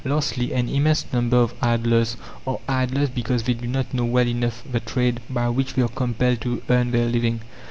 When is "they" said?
3.43-3.53, 5.75-5.83